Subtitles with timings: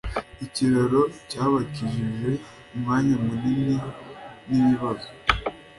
[0.45, 2.29] ikiraro cyabakijije
[2.75, 3.75] umwanya munini
[4.47, 5.07] nibibazo.